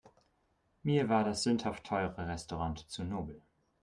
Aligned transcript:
Mir 0.81 1.09
war 1.09 1.23
das 1.23 1.43
sündhaft 1.43 1.83
teure 1.83 2.25
Restaurant 2.27 2.79
zu 2.89 3.03
nobel. 3.03 3.39